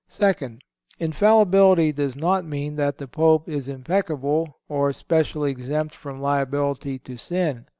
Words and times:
(174) 0.07 0.47
Second—Infallibility 0.99 1.91
does 1.91 2.15
not 2.15 2.43
mean 2.43 2.75
that 2.75 2.97
the 2.97 3.07
Pope 3.07 3.47
is 3.47 3.69
impeccable 3.69 4.57
or 4.67 4.91
specially 4.91 5.51
exempt 5.51 5.93
from 5.93 6.19
liability 6.19 6.97
to 6.97 7.15
sin. 7.17 7.67